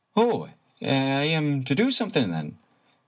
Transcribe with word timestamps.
"Oh, 0.15 0.49
I 0.81 0.87
am 0.87 1.63
to 1.65 1.75
do 1.75 1.91
something, 1.91 2.31
then 2.31 2.57